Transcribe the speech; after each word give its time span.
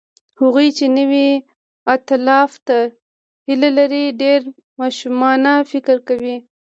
هغوی 0.39 0.67
چې 0.77 0.85
نوي 0.97 1.29
ائتلاف 1.91 2.51
ته 2.67 2.77
هیله 3.47 3.69
لري، 3.77 4.05
ډېر 4.21 4.39
ماشومانه 4.79 5.53
فکر 5.71 5.97
کوي. 6.07 6.35